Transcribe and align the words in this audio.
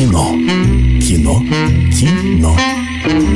Кино. 0.00 0.34
Кино. 0.98 1.44
Кино. 1.92 2.56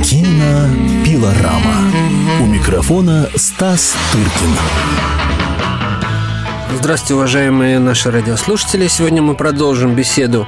Кинопилорама. 0.02 1.92
У 2.40 2.46
микрофона 2.46 3.28
Стас 3.36 3.94
Тыркин. 4.10 5.33
Здравствуйте, 6.84 7.14
уважаемые 7.14 7.78
наши 7.78 8.10
радиослушатели. 8.10 8.88
Сегодня 8.88 9.22
мы 9.22 9.34
продолжим 9.34 9.94
беседу 9.94 10.46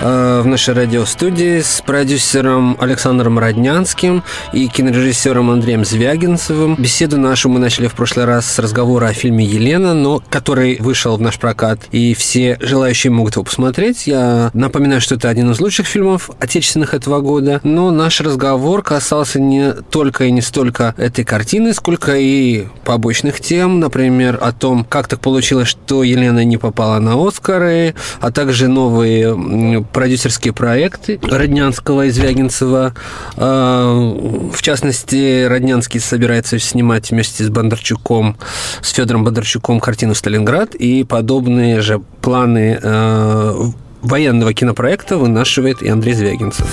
э, 0.00 0.40
в 0.40 0.46
нашей 0.46 0.74
радиостудии 0.74 1.58
с 1.58 1.82
продюсером 1.84 2.76
Александром 2.78 3.40
Роднянским 3.40 4.22
и 4.52 4.68
кинорежиссером 4.68 5.50
Андреем 5.50 5.84
Звягинцевым. 5.84 6.76
Беседу 6.76 7.18
нашу 7.18 7.48
мы 7.48 7.58
начали 7.58 7.88
в 7.88 7.94
прошлый 7.94 8.26
раз 8.26 8.46
с 8.46 8.60
разговора 8.60 9.08
о 9.08 9.12
фильме 9.12 9.44
«Елена», 9.44 9.92
но 9.92 10.22
который 10.30 10.76
вышел 10.78 11.16
в 11.16 11.20
наш 11.20 11.40
прокат, 11.40 11.80
и 11.90 12.14
все 12.14 12.58
желающие 12.60 13.10
могут 13.10 13.34
его 13.34 13.42
посмотреть. 13.42 14.06
Я 14.06 14.52
напоминаю, 14.54 15.00
что 15.00 15.16
это 15.16 15.30
один 15.30 15.50
из 15.50 15.58
лучших 15.58 15.88
фильмов 15.88 16.30
отечественных 16.38 16.94
этого 16.94 17.18
года, 17.18 17.60
но 17.64 17.90
наш 17.90 18.20
разговор 18.20 18.84
касался 18.84 19.40
не 19.40 19.72
только 19.72 20.26
и 20.26 20.30
не 20.30 20.42
столько 20.42 20.94
этой 20.96 21.24
картины, 21.24 21.74
сколько 21.74 22.14
и 22.14 22.66
побочных 22.84 23.40
тем, 23.40 23.80
например, 23.80 24.38
о 24.40 24.52
том, 24.52 24.84
как 24.84 25.08
так 25.08 25.18
получилось, 25.18 25.71
что 25.72 26.02
Елена 26.02 26.44
не 26.44 26.58
попала 26.58 26.98
на 26.98 27.14
Оскары, 27.26 27.94
а 28.20 28.30
также 28.30 28.68
новые 28.68 29.84
продюсерские 29.92 30.52
проекты 30.52 31.18
Роднянского 31.22 32.06
и 32.06 32.10
Звягинцева. 32.10 32.94
А, 33.36 34.50
в 34.52 34.62
частности, 34.62 35.46
Роднянский 35.46 36.00
собирается 36.00 36.58
снимать 36.58 37.10
вместе 37.10 37.44
с 37.44 37.48
Бондарчуком, 37.48 38.36
с 38.80 38.90
Федором 38.92 39.24
Бондарчуком 39.24 39.80
картину 39.80 40.14
«Сталинград», 40.14 40.74
и 40.74 41.04
подобные 41.04 41.80
же 41.80 42.00
планы 42.20 42.78
а, 42.82 43.70
военного 44.02 44.52
кинопроекта 44.52 45.16
вынашивает 45.16 45.82
и 45.82 45.88
Андрей 45.88 46.14
Звягинцев. 46.14 46.66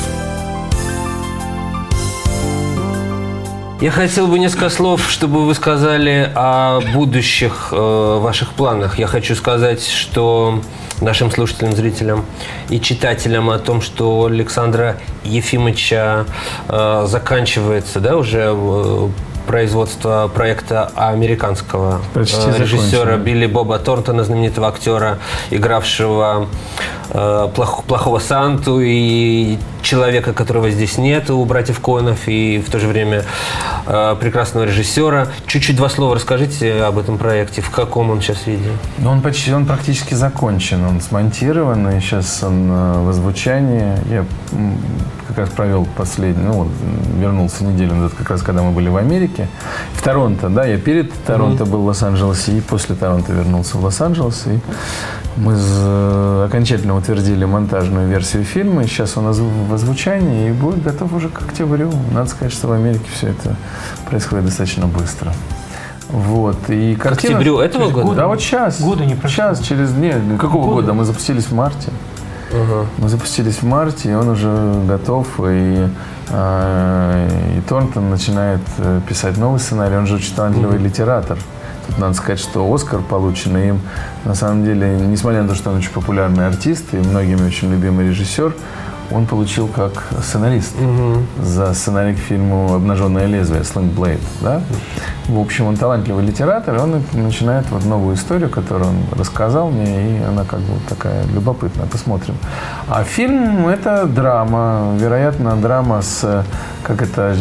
Я 3.81 3.91
хотел 3.91 4.27
бы 4.27 4.39
несколько 4.39 4.69
слов, 4.69 5.09
чтобы 5.09 5.45
вы 5.45 5.55
сказали 5.55 6.29
о 6.35 6.81
будущих 6.93 7.69
э, 7.71 8.19
ваших 8.21 8.51
планах. 8.51 8.99
Я 8.99 9.07
хочу 9.07 9.35
сказать, 9.35 9.87
что 9.87 10.61
нашим 10.99 11.31
слушателям, 11.31 11.71
зрителям 11.71 12.25
и 12.67 12.81
читателям 12.81 13.49
о 13.49 13.57
том, 13.57 13.79
что 13.81 14.25
Александра 14.25 14.97
Ефимовича 15.23 16.25
э, 16.67 17.05
заканчивается, 17.07 18.01
да, 18.01 18.17
уже 18.17 18.53
э, 18.53 19.09
производство 19.47 20.29
проекта 20.31 20.91
американского 20.95 22.01
Почти 22.13 22.35
э, 22.35 22.57
режиссера 22.59 22.99
закончено. 22.99 23.17
Билли 23.23 23.45
Боба 23.45 23.79
Тортона, 23.79 24.25
знаменитого 24.25 24.67
актера, 24.67 25.19
игравшего 25.51 26.49
э, 27.11 27.49
плох, 27.53 27.83
плохого 27.83 28.19
Санту 28.19 28.79
и 28.81 29.57
человека, 29.81 30.33
которого 30.33 30.69
здесь 30.69 30.97
нет 30.97 31.29
у 31.29 31.43
братьев 31.45 31.79
Коинов, 31.79 32.27
и 32.27 32.63
в 32.65 32.71
то 32.71 32.79
же 32.79 32.87
время 32.87 33.23
э, 33.85 34.15
прекрасного 34.19 34.65
режиссера. 34.65 35.27
Чуть-чуть 35.47 35.75
два 35.75 35.89
слова 35.89 36.15
расскажите 36.15 36.83
об 36.83 36.97
этом 36.97 37.17
проекте, 37.17 37.61
в 37.61 37.69
каком 37.69 38.11
он 38.11 38.21
сейчас 38.21 38.45
виде? 38.45 38.69
Ну, 38.97 39.09
он 39.09 39.21
почти, 39.21 39.53
он 39.53 39.65
практически 39.65 40.13
закончен, 40.13 40.85
он 40.85 41.01
смонтирован, 41.01 41.89
и 41.89 41.99
сейчас 41.99 42.43
он 42.43 42.69
э, 42.69 43.03
в 43.03 43.09
озвучании. 43.09 43.97
Я 44.11 44.25
как 45.27 45.37
раз 45.37 45.49
провел 45.49 45.87
последний, 45.95 46.43
ну, 46.43 46.67
вернулся 47.19 47.63
неделю 47.63 47.93
назад, 47.93 48.13
как 48.17 48.29
раз 48.31 48.41
когда 48.41 48.63
мы 48.63 48.71
были 48.71 48.89
в 48.89 48.97
Америке, 48.97 49.47
в 49.93 50.01
Торонто, 50.01 50.49
да, 50.49 50.65
я 50.65 50.77
перед 50.77 51.13
Торонто 51.25 51.63
mm-hmm. 51.63 51.69
был 51.69 51.81
в 51.83 51.85
Лос-Анджелесе, 51.85 52.57
и 52.57 52.61
после 52.61 52.95
Торонто 52.95 53.31
вернулся 53.31 53.77
в 53.77 53.83
Лос-Анджелес, 53.85 54.47
и 54.47 54.59
мы 55.37 55.53
окончательно 56.45 56.95
утвердили 56.99 57.45
монтажную 57.45 58.07
версию 58.07 58.43
фильма, 58.43 58.83
и 58.83 58.87
сейчас 58.87 59.17
у 59.17 59.21
нас 59.21 59.37
в 59.39 59.73
озвучании, 59.73 60.49
и 60.49 60.51
будет 60.51 60.83
готов 60.83 61.13
уже 61.13 61.29
к 61.29 61.41
октябрю. 61.41 61.91
Надо 62.13 62.29
сказать, 62.29 62.53
что 62.53 62.67
в 62.67 62.71
Америке 62.71 63.05
все 63.13 63.29
это 63.29 63.55
происходит 64.09 64.45
достаточно 64.45 64.87
быстро. 64.87 65.33
Вот. 66.09 66.57
И 66.69 66.95
картина... 66.95 67.33
К 67.33 67.37
октябрю 67.37 67.59
этого 67.59 67.89
года? 67.89 68.15
Да, 68.15 68.27
вот 68.27 68.41
сейчас. 68.41 68.81
Года 68.81 69.05
не 69.05 69.15
прошло. 69.15 69.29
Сейчас, 69.29 69.59
через... 69.61 69.91
Нет, 69.91 70.21
какого 70.39 70.65
года? 70.65 70.81
года? 70.81 70.93
Мы 70.93 71.05
запустились 71.05 71.45
в 71.45 71.53
марте. 71.53 71.91
Угу. 72.51 72.85
Мы 72.97 73.09
запустились 73.09 73.57
в 73.57 73.63
марте, 73.63 74.09
и 74.09 74.13
он 74.13 74.29
уже 74.29 74.81
готов, 74.87 75.27
и, 75.39 75.87
э, 76.29 77.57
и 77.57 77.61
Торнтон 77.61 78.09
начинает 78.09 78.61
э, 78.79 79.01
писать 79.07 79.37
новый 79.37 79.59
сценарий. 79.59 79.97
Он 79.97 80.07
же 80.07 80.15
очень 80.15 80.33
талантливый 80.33 80.77
угу. 80.77 80.85
литератор. 80.85 81.37
Надо 81.97 82.13
сказать, 82.13 82.39
что 82.39 82.71
Оскар, 82.73 83.01
полученный 83.01 83.69
им, 83.69 83.81
на 84.25 84.35
самом 84.35 84.63
деле, 84.63 84.97
несмотря 84.99 85.41
на 85.41 85.49
то, 85.49 85.55
что 85.55 85.71
он 85.71 85.77
очень 85.77 85.91
популярный 85.91 86.47
артист 86.47 86.93
и 86.93 86.97
многими 86.97 87.45
очень 87.45 87.71
любимый 87.71 88.07
режиссер, 88.07 88.53
он 89.11 89.25
получил 89.25 89.67
как 89.67 90.03
сценарист 90.21 90.75
угу. 90.75 91.23
за 91.41 91.73
сценарий 91.73 92.13
к 92.15 92.19
фильму 92.19 92.73
«Обнаженное 92.73 93.25
лезвие» 93.25 93.61
Sling 93.61 93.93
Blade. 93.93 94.21
Да? 94.41 94.61
В 95.27 95.39
общем, 95.39 95.67
он 95.67 95.77
талантливый 95.77 96.25
литератор, 96.25 96.75
и 96.75 96.79
он 96.79 97.03
начинает 97.13 97.69
вот 97.71 97.85
новую 97.85 98.15
историю, 98.15 98.49
которую 98.49 98.89
он 98.89 99.19
рассказал 99.19 99.69
мне, 99.69 100.17
и 100.17 100.23
она 100.23 100.43
как 100.43 100.59
бы 100.59 100.73
такая 100.87 101.25
любопытная. 101.33 101.87
Посмотрим. 101.87 102.35
А 102.87 103.03
фильм– 103.03 103.67
это 103.69 104.05
драма, 104.05 104.95
вероятно, 104.99 105.55
драма 105.55 106.01
с, 106.01 106.45
как 106.83 107.01
это 107.01 107.35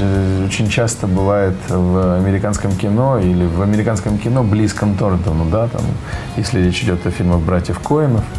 очень 0.46 0.68
часто 0.68 1.06
бывает 1.06 1.56
в 1.68 2.16
американском 2.16 2.72
кино 2.72 3.18
или 3.18 3.46
в 3.46 3.62
американском 3.62 4.18
кино 4.18 4.42
близком 4.42 4.94
Торнтону, 4.96 5.44
да, 5.50 5.68
там, 5.68 5.82
если 6.36 6.60
речь 6.60 6.82
идет 6.82 7.06
о 7.06 7.10
фильмах 7.10 7.40
братьев 7.40 7.78
Коинов– 7.80 8.24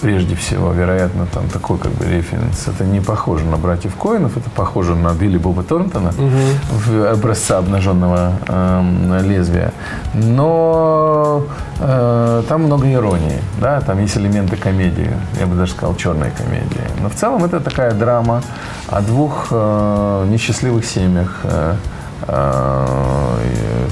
прежде 0.00 0.34
всего, 0.34 0.72
вероятно, 0.72 1.26
там 1.26 1.48
такой 1.48 1.78
как 1.78 1.92
бы 1.92 2.04
референс. 2.04 2.68
Это 2.68 2.84
не 2.84 3.00
похоже 3.00 3.44
на 3.44 3.56
братьев 3.56 3.94
Коинов, 3.96 4.36
это 4.36 4.50
похоже 4.50 4.94
на 4.94 5.12
Билли 5.12 5.38
Боба 5.38 5.62
Торнтона 5.62 6.10
угу. 6.10 6.28
в 6.70 7.12
образца 7.12 7.58
обнаженного 7.58 8.32
э, 8.46 9.20
лезвия. 9.24 9.72
Но 10.14 11.44
э, 11.80 12.42
там 12.48 12.64
много 12.64 12.92
иронии, 12.92 13.40
да, 13.60 13.80
там 13.80 14.00
есть 14.00 14.16
элементы 14.16 14.56
комедии, 14.56 15.10
я 15.40 15.46
бы 15.46 15.54
даже 15.54 15.72
сказал 15.72 15.94
черной 15.96 16.30
комедии. 16.30 16.84
Но 17.00 17.08
в 17.08 17.14
целом 17.14 17.44
это 17.44 17.60
такая 17.60 17.92
драма 17.92 18.42
о 18.88 19.00
двух 19.00 19.48
э, 19.50 20.26
несчастливых 20.28 20.84
семьях, 20.84 21.40
э, 21.44 21.74
э, 22.26 22.86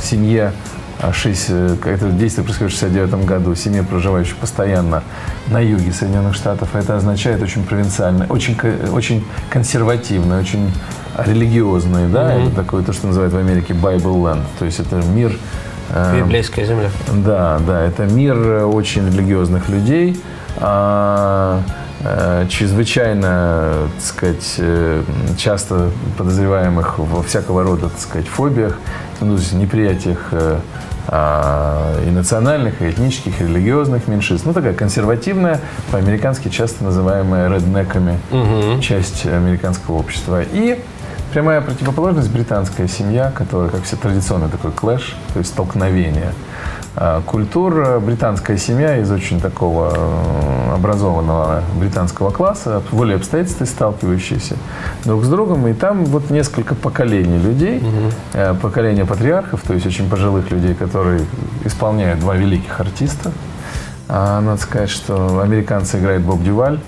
семье 0.02 0.52
6, 1.12 1.46
э, 1.48 1.76
это 1.84 2.10
действие 2.10 2.44
происходит 2.44 2.72
в 2.72 2.76
69 2.76 3.26
году, 3.26 3.54
семье, 3.54 3.82
проживающей 3.82 4.34
постоянно 4.34 5.02
на 5.48 5.60
юге 5.60 5.92
Соединенных 5.92 6.34
Штатов. 6.34 6.74
Это 6.74 6.96
означает 6.96 7.42
очень 7.42 7.64
провинциально, 7.64 8.26
очень, 8.28 8.56
очень 8.92 9.24
консервативно, 9.50 10.38
очень 10.38 10.72
религиозный, 11.18 12.08
да, 12.08 12.32
mm-hmm. 12.32 12.46
это 12.46 12.56
такое, 12.56 12.82
то, 12.82 12.92
что 12.92 13.06
называют 13.06 13.32
в 13.32 13.36
Америке 13.36 13.72
Bible 13.72 14.22
Land, 14.22 14.42
то 14.58 14.64
есть 14.64 14.80
это 14.80 14.96
мир... 14.96 15.36
Э, 15.90 16.20
Библейская 16.20 16.64
земля. 16.64 16.90
Да, 17.24 17.58
да, 17.66 17.82
это 17.82 18.04
мир 18.04 18.36
очень 18.66 19.06
религиозных 19.06 19.68
людей, 19.68 20.20
э, 20.56 21.60
э, 22.04 22.46
чрезвычайно, 22.48 23.88
так 23.94 24.04
сказать, 24.04 24.54
э, 24.58 25.02
часто 25.38 25.90
подозреваемых 26.18 26.98
во 26.98 27.22
всякого 27.22 27.62
рода, 27.62 27.88
так 27.88 27.98
сказать, 27.98 28.28
фобиях, 28.28 28.78
ну, 29.20 29.36
неприятиях 29.52 30.28
э, 30.32 30.58
а, 31.08 32.02
и 32.06 32.10
национальных, 32.10 32.82
и 32.82 32.90
этнических, 32.90 33.40
и 33.40 33.44
религиозных 33.44 34.08
меньшинств. 34.08 34.46
Ну, 34.46 34.52
такая 34.52 34.74
консервативная, 34.74 35.60
по-американски 35.90 36.48
часто 36.48 36.84
называемая 36.84 37.52
реднеками 37.52 38.18
угу. 38.30 38.80
часть 38.80 39.26
американского 39.26 39.96
общества. 39.96 40.42
И 40.42 40.80
прямая 41.32 41.60
противоположность 41.60 42.30
британская 42.30 42.88
семья, 42.88 43.30
которая, 43.30 43.70
как 43.70 43.84
все 43.84 43.96
традиционный 43.96 44.48
такой 44.48 44.72
клэш, 44.72 45.16
то 45.32 45.38
есть 45.38 45.50
столкновение– 45.50 46.32
а, 46.98 47.20
культур. 47.22 48.00
Британская 48.00 48.56
семья 48.56 48.96
из 48.96 49.10
очень 49.10 49.38
такого 49.38 49.94
образованного 50.76 51.62
британского 51.78 52.30
класса, 52.30 52.82
волей 52.90 53.16
обстоятельств 53.16 53.68
сталкивающиеся 53.68 54.56
друг 55.04 55.24
с 55.24 55.28
другом. 55.28 55.66
И 55.66 55.74
там 55.74 56.04
вот 56.04 56.30
несколько 56.30 56.74
поколений 56.74 57.38
людей, 57.38 57.78
угу. 57.78 58.56
поколение 58.62 59.04
патриархов, 59.04 59.62
то 59.62 59.74
есть 59.74 59.86
очень 59.86 60.08
пожилых 60.08 60.50
людей, 60.50 60.74
которые 60.74 61.22
исполняют 61.64 62.20
два 62.20 62.36
великих 62.36 62.80
артиста. 62.80 63.32
А, 64.08 64.40
надо 64.40 64.60
сказать, 64.60 64.90
что 64.90 65.40
американцы 65.40 65.98
играет 65.98 66.22
Боб 66.22 66.42
Дюваль, 66.42 66.78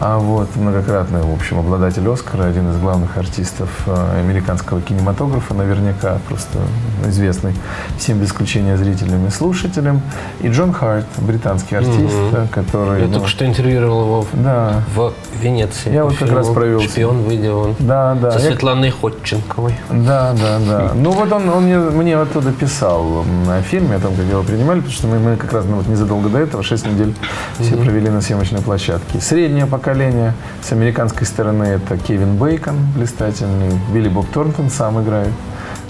а 0.00 0.18
вот 0.18 0.54
многократный, 0.54 1.22
в 1.22 1.32
общем, 1.32 1.58
обладатель 1.58 2.08
Оскара, 2.08 2.44
один 2.44 2.70
из 2.70 2.76
главных 2.78 3.16
артистов 3.16 3.68
э, 3.86 4.20
американского 4.20 4.80
кинематографа, 4.80 5.54
наверняка 5.54 6.18
просто 6.28 6.58
известный 7.06 7.54
всем 7.98 8.18
без 8.18 8.28
исключения 8.28 8.76
зрителям 8.76 9.26
и 9.26 9.30
слушателям. 9.30 10.00
И 10.40 10.48
Джон 10.48 10.72
Харт, 10.72 11.06
британский 11.18 11.74
артист, 11.74 12.14
угу. 12.14 12.48
который... 12.52 13.00
Я 13.00 13.06
ну, 13.08 13.14
только 13.14 13.28
что 13.28 13.44
интервьюировал 13.44 14.02
его 14.02 14.26
да. 14.34 14.84
в 14.94 15.12
Венеции. 15.40 15.92
Я 15.92 16.04
вот 16.04 16.16
как 16.16 16.30
раз 16.30 16.48
провел... 16.48 16.80
«Шпион» 16.80 17.22
выйдел 17.22 17.74
Да, 17.80 18.14
да. 18.14 18.30
Со 18.32 18.38
Светланой 18.38 18.90
Ходченковой. 18.90 19.74
Да, 19.90 20.32
да, 20.34 20.58
да. 20.60 20.92
Ну 20.94 21.10
вот 21.10 21.32
он, 21.32 21.48
он 21.48 21.64
мне, 21.64 21.78
мне 21.78 22.16
оттуда 22.16 22.52
писал 22.52 23.24
на 23.46 23.62
фильме 23.62 23.96
о 23.96 23.98
том, 23.98 24.14
как 24.14 24.24
его 24.26 24.42
принимали, 24.44 24.78
потому 24.78 24.94
что 24.94 25.06
мы, 25.08 25.18
мы 25.18 25.36
как 25.36 25.52
раз 25.52 25.64
ну, 25.64 25.76
вот 25.76 25.88
незадолго 25.88 26.28
до 26.28 26.38
этого, 26.38 26.62
6 26.62 26.86
недель, 26.86 27.14
все 27.58 27.76
провели 27.76 28.10
на 28.10 28.20
съемочной 28.20 28.60
площадке. 28.60 29.20
Средняя 29.20 29.66
пока 29.66 29.87
поколения. 29.88 30.34
С 30.60 30.70
американской 30.72 31.26
стороны 31.26 31.64
это 31.64 31.96
Кевин 31.96 32.36
Бейкон, 32.36 32.76
блистательный, 32.94 33.72
Билли 33.90 34.10
Боб 34.10 34.26
Торнтон 34.28 34.68
сам 34.68 35.02
играет, 35.02 35.32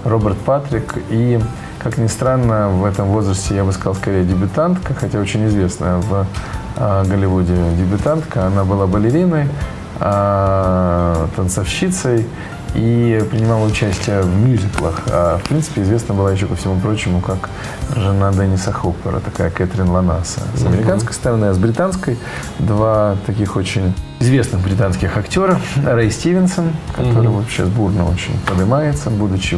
Роберт 0.05 0.37
Патрик 0.37 0.95
и 1.09 1.37
как 1.79 1.97
ни 1.97 2.07
странно, 2.07 2.69
в 2.69 2.85
этом 2.85 3.09
возрасте 3.09 3.55
я 3.55 3.65
бы 3.65 3.73
сказал 3.73 3.95
скорее 3.95 4.23
дебютантка, 4.23 4.93
хотя 4.93 5.19
очень 5.19 5.45
известная 5.47 5.97
в 5.97 6.25
э, 6.77 7.03
Голливуде 7.07 7.55
дебютантка. 7.77 8.47
Она 8.47 8.63
была 8.63 8.87
балериной, 8.87 9.47
э, 9.99 11.27
танцовщицей 11.35 12.25
и 12.75 13.23
принимала 13.29 13.65
участие 13.65 14.21
в 14.21 14.35
мюзиклах. 14.35 15.01
А, 15.07 15.37
в 15.37 15.47
принципе, 15.47 15.81
известна 15.81 16.13
была 16.13 16.31
еще, 16.31 16.45
ко 16.45 16.55
всему 16.55 16.79
прочему, 16.79 17.21
как 17.21 17.49
жена 17.95 18.31
Денниса 18.31 18.71
Хоппера, 18.71 19.19
такая 19.19 19.49
Кэтрин 19.49 19.89
Ланаса. 19.89 20.41
С 20.55 20.65
американской 20.65 21.13
стороны, 21.13 21.45
а 21.45 21.53
с 21.53 21.57
британской 21.57 22.17
два 22.59 23.15
таких 23.25 23.55
очень 23.55 23.93
известных 24.19 24.61
британских 24.61 25.17
актера. 25.17 25.59
Рэй 25.83 26.11
Стивенсон, 26.11 26.71
который 26.95 27.27
mm-hmm. 27.27 27.29
вот 27.29 27.45
сейчас 27.49 27.69
бурно 27.69 28.05
очень 28.09 28.33
поднимается, 28.47 29.09
будучи 29.09 29.57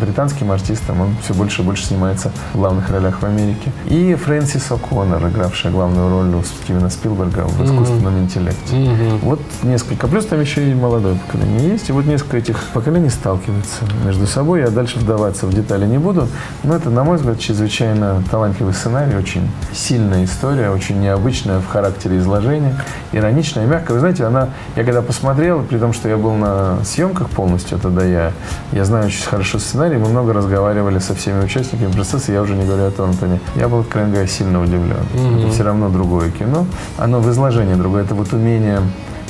британским 0.00 0.50
артистом, 0.50 1.00
он 1.00 1.16
все 1.22 1.34
больше 1.34 1.62
и 1.62 1.64
больше 1.64 1.86
снимается 1.86 2.32
в 2.52 2.58
главных 2.58 2.90
ролях 2.90 3.22
в 3.22 3.24
Америке. 3.24 3.72
И 3.86 4.14
Фрэнсис 4.14 4.70
О'Коннор, 4.70 5.28
игравшая 5.28 5.72
главную 5.72 6.10
роль 6.10 6.34
у 6.34 6.42
Стивена 6.42 6.90
Спилберга 6.90 7.46
в 7.46 7.64
искусственном 7.64 8.16
mm-hmm. 8.16 8.22
интеллекте. 8.22 8.76
Mm-hmm. 8.76 9.18
Вот 9.22 9.40
несколько. 9.62 10.08
Плюс 10.08 10.26
там 10.26 10.40
еще 10.40 10.68
и 10.70 10.74
молодое 10.74 11.14
поколение 11.16 11.68
есть. 11.68 11.88
И 11.88 11.92
вот 11.92 12.06
несколько 12.06 12.38
этих 12.38 12.58
поколений 12.74 13.10
сталкиваются 13.10 13.84
между 14.04 14.26
собой. 14.26 14.60
Я 14.60 14.70
дальше 14.70 14.98
вдаваться 14.98 15.46
в 15.46 15.54
детали 15.54 15.86
не 15.86 15.98
буду. 15.98 16.28
Но 16.64 16.74
это, 16.74 16.90
на 16.90 17.04
мой 17.04 17.18
взгляд, 17.18 17.38
чрезвычайно 17.38 18.22
талантливый 18.30 18.74
сценарий, 18.74 19.14
очень 19.16 19.48
сильная 19.72 20.24
история, 20.24 20.70
очень 20.70 21.00
необычная 21.00 21.60
в 21.60 21.66
характере 21.68 22.18
изложения, 22.18 22.76
ироничная, 23.12 23.66
мягкая. 23.76 23.94
Вы 23.94 24.00
знаете, 24.00 24.24
она, 24.24 24.48
я 24.76 24.84
когда 24.84 25.02
посмотрел, 25.02 25.62
при 25.62 25.78
том, 25.78 25.92
что 25.92 26.08
я 26.08 26.16
был 26.16 26.34
на 26.34 26.84
съемках 26.84 27.28
полностью, 27.30 27.78
тогда 27.78 28.04
я, 28.04 28.32
я 28.72 28.84
знаю 28.84 29.06
очень 29.06 29.24
хорошо 29.24 29.58
сценарий, 29.58 29.98
мы 29.98 30.08
много 30.08 30.32
разговаривали 30.32 30.98
со 30.98 31.14
всеми 31.14 31.44
участниками 31.44 31.92
процесса, 31.92 32.32
я 32.32 32.42
уже 32.42 32.54
не 32.54 32.64
говорю 32.64 32.84
о 32.84 32.90
Торнтоне. 32.90 33.40
Я 33.56 33.68
был, 33.68 33.80
откровенно 33.80 34.12
говоря, 34.12 34.28
сильно 34.28 34.62
удивлен. 34.62 34.96
Mm-hmm. 35.14 35.40
Это 35.40 35.52
все 35.52 35.62
равно 35.62 35.88
другое 35.88 36.30
кино. 36.30 36.66
Оно 36.98 37.20
в 37.20 37.30
изложении 37.30 37.74
другое. 37.74 38.04
Это 38.04 38.14
вот 38.14 38.32
умение 38.32 38.80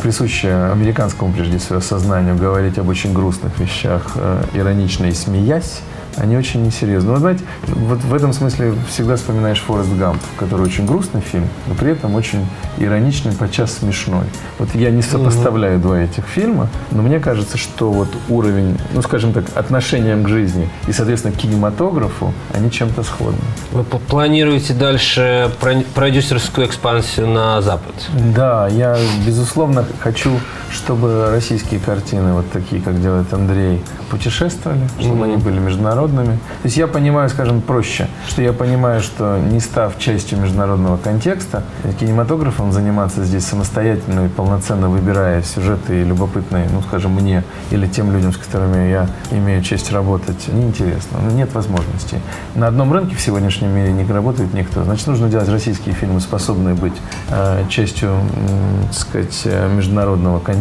присущее 0.02 0.70
американскому, 0.70 1.32
прежде 1.32 1.58
всего, 1.58 1.80
сознанию, 1.80 2.36
говорить 2.36 2.78
об 2.78 2.88
очень 2.88 3.12
грустных 3.12 3.58
вещах, 3.58 4.12
э, 4.14 4.42
иронично 4.54 5.06
и 5.06 5.12
смеясь, 5.12 5.80
они 6.16 6.36
очень 6.36 6.64
несерьезны. 6.64 7.12
Но, 7.12 7.18
знаете, 7.18 7.44
вот 7.66 8.00
в 8.02 8.14
этом 8.14 8.32
смысле 8.32 8.74
всегда 8.88 9.16
вспоминаешь 9.16 9.60
Форест 9.60 9.92
Гамп, 9.94 10.20
который 10.38 10.62
очень 10.62 10.86
грустный 10.86 11.20
фильм, 11.20 11.48
но 11.66 11.74
при 11.74 11.92
этом 11.92 12.14
очень 12.14 12.46
ироничный, 12.78 13.32
подчас 13.32 13.74
смешной. 13.74 14.24
Вот 14.58 14.74
я 14.74 14.90
не 14.90 15.02
сопоставляю 15.02 15.78
mm-hmm. 15.78 15.82
два 15.82 16.00
этих 16.00 16.24
фильма, 16.26 16.68
но 16.90 17.02
мне 17.02 17.20
кажется, 17.20 17.56
что 17.56 17.90
вот 17.90 18.08
уровень, 18.28 18.78
ну, 18.92 19.02
скажем 19.02 19.32
так, 19.32 19.44
отношением 19.54 20.24
к 20.24 20.28
жизни 20.28 20.68
и, 20.88 20.92
соответственно, 20.92 21.34
к 21.34 21.36
кинематографу, 21.36 22.32
они 22.54 22.70
чем-то 22.70 23.02
сходны. 23.02 23.38
Вы 23.72 23.84
планируете 23.84 24.74
дальше 24.74 25.50
продюсерскую 25.94 26.66
экспансию 26.66 27.26
на 27.28 27.60
Запад? 27.62 27.94
Да, 28.34 28.68
я, 28.68 28.96
безусловно, 29.26 29.84
хочу, 30.00 30.40
чтобы 30.70 31.30
российские 31.30 31.80
картины, 31.80 32.32
вот 32.32 32.50
такие, 32.50 32.82
как 32.82 33.00
делает 33.00 33.32
Андрей, 33.32 33.82
путешествовали, 34.10 34.88
чтобы 34.98 35.24
mm-hmm. 35.24 35.34
они 35.34 35.36
были 35.36 35.58
международными. 35.58 36.36
То 36.36 36.64
есть 36.64 36.76
я 36.76 36.86
понимаю, 36.86 37.28
скажем, 37.28 37.60
проще, 37.60 38.08
что 38.28 38.42
я 38.42 38.52
понимаю, 38.52 39.00
что 39.00 39.38
не 39.38 39.60
став 39.60 39.98
частью 39.98 40.38
международного 40.40 40.96
контекста, 40.96 41.64
кинематографом 41.98 42.72
заниматься 42.72 43.24
здесь 43.24 43.44
самостоятельно 43.44 44.26
и 44.26 44.28
полноценно 44.28 44.88
выбирая 44.88 45.42
сюжеты 45.42 46.04
любопытные, 46.04 46.68
ну, 46.72 46.82
скажем, 46.82 47.12
мне 47.12 47.44
или 47.70 47.86
тем 47.86 48.12
людям, 48.12 48.32
с 48.32 48.36
которыми 48.36 48.90
я 48.90 49.08
имею 49.30 49.62
честь 49.62 49.92
работать, 49.92 50.48
неинтересно. 50.48 51.18
Ну, 51.22 51.30
нет 51.30 51.52
возможностей. 51.54 52.18
На 52.54 52.68
одном 52.68 52.92
рынке 52.92 53.16
в 53.16 53.20
сегодняшнем 53.20 53.70
мире 53.70 53.92
не 53.92 54.04
работает 54.04 54.54
никто. 54.54 54.84
Значит, 54.84 55.06
нужно 55.06 55.28
делать 55.28 55.48
российские 55.48 55.94
фильмы, 55.94 56.20
способные 56.20 56.74
быть 56.74 56.94
э, 57.28 57.64
частью, 57.68 58.10
э, 58.10 58.82
так 58.86 58.94
сказать, 58.94 59.42
э, 59.44 59.68
международного 59.74 60.38
контекста. 60.38 60.55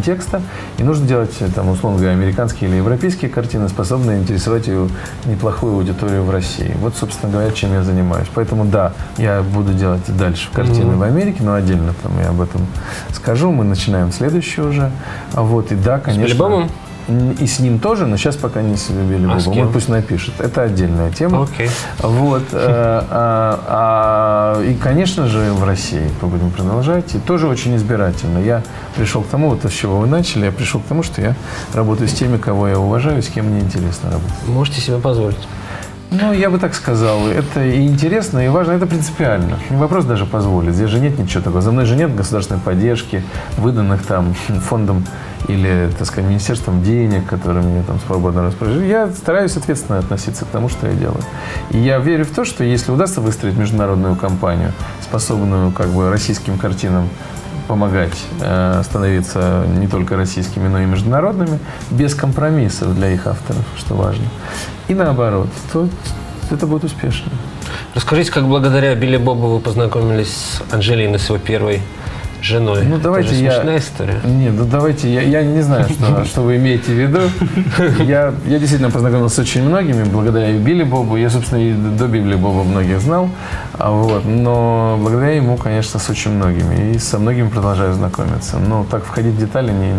И 0.78 0.82
нужно 0.82 1.06
делать, 1.06 1.34
э, 1.40 1.48
там, 1.54 1.68
условно 1.68 1.98
говоря, 1.98 2.14
американские 2.14 2.70
или 2.70 2.76
европейские 2.76 3.30
картины, 3.30 3.68
способные 3.68 4.20
интересовать 4.20 4.66
ее 4.66 4.88
неплохую 5.24 5.74
аудиторию 5.74 6.22
в 6.22 6.30
России. 6.30 6.74
Вот, 6.80 6.96
собственно 6.96 7.32
говоря, 7.32 7.50
чем 7.50 7.72
я 7.72 7.82
занимаюсь. 7.82 8.28
Поэтому, 8.34 8.64
да, 8.64 8.92
я 9.18 9.42
буду 9.42 9.72
делать 9.72 10.02
дальше 10.16 10.48
картины 10.52 10.92
mm-hmm. 10.92 10.98
в 10.98 11.02
Америке, 11.02 11.42
но 11.42 11.54
отдельно 11.54 11.94
там 12.02 12.12
я 12.20 12.30
об 12.30 12.40
этом 12.40 12.66
скажу. 13.12 13.52
Мы 13.52 13.64
начинаем 13.64 14.12
следующую 14.12 14.70
уже. 14.70 14.90
А 15.32 15.42
вот, 15.42 15.72
и 15.72 15.74
да, 15.74 15.98
конечно. 15.98 16.68
С? 16.68 16.85
И 17.08 17.46
с 17.46 17.60
ним 17.60 17.78
тоже, 17.78 18.06
но 18.06 18.16
сейчас 18.16 18.36
пока 18.36 18.62
не 18.62 18.76
с 18.76 18.90
Билли 18.90 19.28
а 19.30 19.50
Он 19.60 19.72
пусть 19.72 19.88
напишет. 19.88 20.34
Это 20.40 20.62
отдельная 20.62 21.10
тема. 21.12 21.42
Okay. 21.42 21.70
Вот. 22.00 22.42
Э, 22.52 23.02
а, 23.10 24.56
а, 24.58 24.62
и, 24.62 24.74
конечно 24.74 25.28
же, 25.28 25.52
в 25.52 25.64
России 25.64 26.10
мы 26.20 26.28
будем 26.28 26.50
продолжать. 26.50 27.14
И 27.14 27.18
тоже 27.18 27.46
очень 27.46 27.76
избирательно. 27.76 28.38
Я 28.38 28.62
пришел 28.96 29.22
к 29.22 29.28
тому, 29.28 29.50
вот 29.50 29.64
с 29.64 29.72
чего 29.72 29.98
вы 29.98 30.08
начали, 30.08 30.46
я 30.46 30.52
пришел 30.52 30.80
к 30.80 30.84
тому, 30.84 31.04
что 31.04 31.20
я 31.20 31.36
работаю 31.74 32.08
с 32.08 32.12
теми, 32.12 32.38
кого 32.38 32.68
я 32.68 32.78
уважаю, 32.78 33.22
с 33.22 33.28
кем 33.28 33.46
мне 33.46 33.60
интересно 33.60 34.10
работать. 34.10 34.48
Можете 34.48 34.80
себе 34.80 34.98
позволить. 34.98 35.38
Ну, 36.10 36.32
я 36.32 36.50
бы 36.50 36.58
так 36.58 36.74
сказал. 36.74 37.26
Это 37.26 37.64
и 37.64 37.86
интересно, 37.86 38.44
и 38.44 38.48
важно, 38.48 38.72
это 38.72 38.86
принципиально. 38.86 39.58
Вопрос 39.70 40.04
даже 40.04 40.24
позволить. 40.24 40.74
Здесь 40.74 40.90
же 40.90 41.00
нет 41.00 41.18
ничего 41.18 41.42
такого. 41.42 41.62
За 41.62 41.72
мной 41.72 41.84
же 41.84 41.96
нет 41.96 42.14
государственной 42.14 42.60
поддержки, 42.60 43.22
выданных 43.56 44.04
там 44.04 44.34
фондом 44.62 45.04
или, 45.48 45.90
так 45.98 46.06
сказать, 46.06 46.28
министерством 46.28 46.82
денег, 46.82 47.26
которыми 47.26 47.78
я 47.78 47.82
там 47.82 47.98
свободно 48.06 48.44
распоряжаюсь. 48.44 48.88
Я 48.88 49.08
стараюсь 49.10 49.56
ответственно 49.56 49.98
относиться 49.98 50.44
к 50.44 50.48
тому, 50.48 50.68
что 50.68 50.86
я 50.86 50.94
делаю. 50.94 51.22
И 51.70 51.78
я 51.78 51.98
верю 51.98 52.24
в 52.24 52.30
то, 52.30 52.44
что 52.44 52.64
если 52.64 52.92
удастся 52.92 53.20
выстроить 53.20 53.56
международную 53.56 54.16
компанию, 54.16 54.72
способную 55.02 55.72
как 55.72 55.88
бы 55.88 56.10
российским 56.10 56.56
картинам 56.58 57.08
помогать 57.66 58.16
э, 58.40 58.82
становиться 58.84 59.64
не 59.66 59.86
только 59.86 60.16
российскими, 60.16 60.68
но 60.68 60.80
и 60.80 60.86
международными, 60.86 61.58
без 61.90 62.14
компромиссов 62.14 62.94
для 62.94 63.10
их 63.10 63.26
авторов, 63.26 63.64
что 63.76 63.94
важно. 63.94 64.26
И 64.88 64.94
наоборот, 64.94 65.48
то 65.72 65.88
это 66.50 66.66
будет 66.66 66.84
успешно. 66.84 67.32
Расскажите, 67.94 68.30
как 68.30 68.46
благодаря 68.46 68.94
Билли 68.94 69.16
Бобу 69.16 69.48
вы 69.48 69.60
познакомились 69.60 70.28
с 70.28 70.62
Анжелиной, 70.72 71.18
своей 71.18 71.40
первой 71.40 71.82
женой. 72.42 72.84
Ну, 72.84 72.98
давайте 72.98 73.30
Это 73.30 73.38
я... 73.38 73.52
смешная 73.52 73.78
история. 73.78 74.20
Нет, 74.24 74.54
ну 74.56 74.64
давайте, 74.64 75.12
я, 75.12 75.22
я 75.22 75.42
не 75.42 75.60
знаю, 75.62 75.88
что, 75.88 76.24
что 76.24 76.42
вы 76.42 76.56
имеете 76.56 76.92
в 76.92 76.94
виду. 76.94 77.20
Я, 78.04 78.34
я 78.46 78.58
действительно 78.58 78.90
познакомился 78.90 79.36
с 79.36 79.38
очень 79.38 79.62
многими, 79.62 80.04
благодаря 80.04 80.50
и 80.50 80.58
Билли 80.58 80.84
Бобу. 80.84 81.16
Я, 81.16 81.30
собственно, 81.30 81.60
и 81.60 81.72
до 81.72 82.06
Билли 82.06 82.34
Боба 82.34 82.64
многих 82.64 83.00
знал. 83.00 83.30
А 83.74 83.90
вот, 83.90 84.24
но 84.24 84.98
благодаря 85.00 85.32
ему, 85.32 85.56
конечно, 85.56 85.98
с 85.98 86.10
очень 86.10 86.32
многими. 86.32 86.94
И 86.94 86.98
со 86.98 87.18
многими 87.18 87.48
продолжаю 87.48 87.94
знакомиться. 87.94 88.58
Но 88.58 88.84
так 88.84 89.04
входить 89.04 89.34
в 89.34 89.38
детали 89.38 89.70
не, 89.70 89.92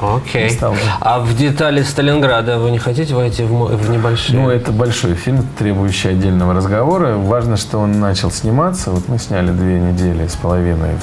Окей. 0.00 0.50
стал. 0.50 0.74
А 1.00 1.20
в 1.20 1.36
детали 1.36 1.82
Сталинграда 1.82 2.58
вы 2.58 2.70
не 2.70 2.78
хотите 2.78 3.14
войти 3.14 3.44
в, 3.44 3.76
в 3.76 3.90
небольшие? 3.90 4.38
Ну, 4.38 4.50
это 4.50 4.72
большой 4.72 5.14
фильм, 5.14 5.46
требующий 5.58 6.08
отдельного 6.08 6.54
разговора. 6.54 7.16
Важно, 7.16 7.56
что 7.56 7.78
он 7.78 8.00
начал 8.00 8.30
сниматься. 8.30 8.90
Вот 8.90 9.08
мы 9.08 9.18
сняли 9.18 9.50
две 9.50 9.78
недели 9.78 10.26
с 10.26 10.34
половиной 10.36 10.96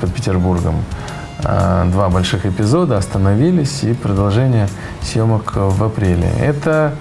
под 0.00 0.14
Петербургом 0.14 0.76
а, 1.42 1.84
два 1.86 2.08
больших 2.08 2.46
эпизода, 2.46 2.96
остановились 2.96 3.82
и 3.82 3.92
продолжение 3.92 4.68
съемок 5.02 5.52
в 5.56 5.82
апреле. 5.84 6.30
Это 6.40 6.94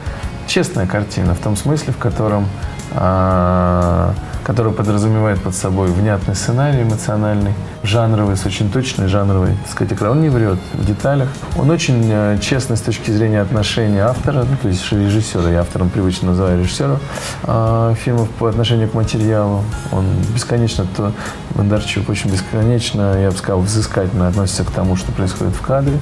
честная 0.48 0.88
картина 0.88 1.36
в 1.36 1.39
том 1.39 1.55
смысле, 1.55 1.93
в 1.93 1.98
котором 1.98 2.48
а, 2.91 4.13
который 4.43 4.73
подразумевает 4.73 5.41
под 5.41 5.55
собой 5.55 5.88
внятный 5.88 6.35
сценарий 6.35 6.83
эмоциональный, 6.83 7.53
жанровый, 7.83 8.38
с 8.38 8.45
очень 8.45 8.71
точной 8.71 9.07
жанровой, 9.07 9.57
игрой. 9.79 10.12
Он 10.12 10.21
не 10.21 10.29
врет 10.29 10.59
в 10.73 10.85
деталях. 10.85 11.29
Он 11.57 11.69
очень 11.69 12.03
э, 12.09 12.38
честный 12.41 12.77
с 12.77 12.81
точки 12.81 13.12
зрения 13.12 13.41
отношения 13.41 14.03
автора, 14.03 14.45
ну, 14.50 14.57
то 14.62 14.67
есть 14.67 14.91
режиссера, 14.91 15.50
я 15.50 15.62
автором 15.62 15.89
привычно 15.89 16.29
называю 16.29 16.59
режиссера 16.59 16.97
э, 17.43 17.95
фильмов 18.00 18.29
по 18.31 18.47
отношению 18.47 18.89
к 18.89 18.93
материалу. 18.93 19.63
Он 19.91 20.05
бесконечно, 20.33 20.85
то 20.95 21.12
Бондарчук 21.55 22.09
очень 22.09 22.31
бесконечно, 22.31 23.19
я 23.21 23.29
бы 23.29 23.38
сказал, 23.38 23.62
взыскательно 23.62 24.27
относится 24.27 24.63
к 24.63 24.71
тому, 24.71 24.95
что 24.95 25.12
происходит 25.12 25.53
в 25.53 25.62
кадре. 25.62 25.97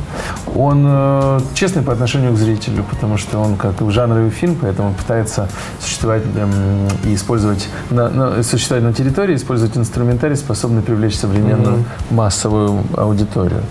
Он 0.55 0.85
э, 0.87 1.39
честный 1.53 1.83
по 1.83 1.91
отношению 1.91 2.33
к 2.33 2.37
зрителю, 2.37 2.85
потому 2.89 3.17
что 3.17 3.39
он 3.39 3.57
как 3.57 3.81
жанровый 3.91 4.29
фильм, 4.29 4.57
поэтому 4.61 4.93
пытается 4.93 5.49
существовать 5.79 6.23
э, 6.35 6.87
и 7.05 7.15
использовать, 7.15 7.67
на, 7.89 8.09
на, 8.09 8.30
существовать 8.43 8.83
на 8.83 8.93
территории, 8.93 9.35
использовать 9.35 9.77
инструментарий, 9.77 10.35
способный 10.35 10.81
привлечь 10.81 11.15
современную 11.15 11.77
mm-hmm. 11.77 12.13
массовую 12.13 12.83
аудиторию. 12.97 13.63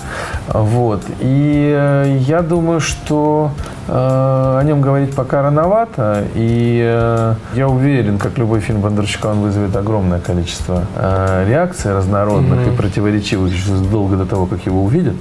Вот. 0.48 1.02
И 1.20 1.74
э, 1.76 2.18
я 2.20 2.42
думаю, 2.42 2.80
что 2.80 3.50
о 3.88 4.62
нем 4.62 4.80
говорить 4.80 5.14
пока 5.14 5.42
рановато, 5.42 6.24
и 6.34 6.80
э, 6.84 7.34
я 7.54 7.68
уверен, 7.68 8.18
как 8.18 8.38
любой 8.38 8.60
фильм 8.60 8.80
Бондарчука, 8.80 9.28
он 9.28 9.40
вызовет 9.40 9.74
огромное 9.74 10.20
количество 10.20 10.84
э, 10.96 11.46
реакций 11.48 11.92
разнородных 11.92 12.60
mm-hmm. 12.60 12.74
и 12.74 12.76
противоречивых 12.76 13.90
долго 13.90 14.16
до 14.16 14.26
того, 14.26 14.46
как 14.46 14.66
его 14.66 14.84
увидят, 14.84 15.14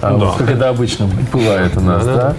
да. 0.00 0.12
вот, 0.12 0.36
как 0.38 0.50
это 0.50 0.68
обычно 0.68 1.08
бывает 1.32 1.76
у 1.76 1.80
нас, 1.80 2.04
да, 2.04 2.14
да. 2.14 2.34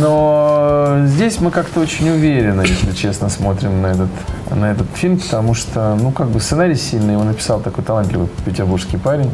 Но 0.00 0.98
здесь 1.04 1.40
мы 1.40 1.50
как-то 1.50 1.80
очень 1.80 2.08
уверенно, 2.10 2.62
если 2.62 2.92
честно, 2.92 3.28
смотрим 3.28 3.82
на 3.82 3.88
этот 3.88 4.08
на 4.54 4.70
этот 4.70 4.86
фильм, 4.94 5.18
потому 5.18 5.54
что, 5.54 5.96
ну, 6.00 6.10
как 6.10 6.28
бы 6.28 6.40
сценарий 6.40 6.74
сильный, 6.74 7.14
его 7.14 7.24
написал 7.24 7.60
такой 7.60 7.84
талантливый 7.84 8.28
петербургский 8.44 8.96
парень 8.96 9.30